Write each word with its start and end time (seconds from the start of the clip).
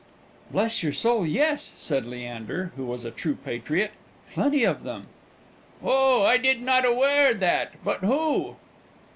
"Bless 0.51 0.81
your 0.81 0.93
soul, 0.93 1.27
yes," 1.27 1.73
said 1.77 2.07
Leander, 2.07 2.71
who 2.75 2.85
was 2.85 3.05
a 3.05 3.11
true 3.11 3.35
patriot, 3.35 3.91
"plenty 4.33 4.63
of 4.63 4.81
them!" 4.83 5.05
"Oh, 5.83 6.23
I 6.23 6.37
did 6.37 6.63
not 6.63 6.83
aware 6.85 7.35
that; 7.35 7.75
but 7.85 7.97
who?" 7.99 8.55